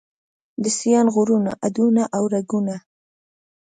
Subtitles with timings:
[0.63, 2.75] د سیاڼ غرونو هډونه او رګونه